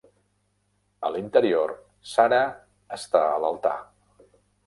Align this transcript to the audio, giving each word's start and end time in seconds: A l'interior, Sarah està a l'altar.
A 1.09 1.11
l'interior, 1.15 1.73
Sarah 2.13 2.41
està 2.99 3.23
a 3.35 3.39
l'altar. 3.45 3.77